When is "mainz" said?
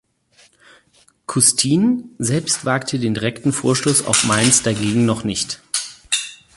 4.23-4.63